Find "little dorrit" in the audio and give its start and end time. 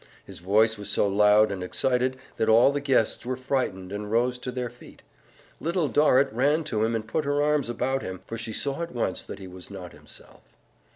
5.59-6.33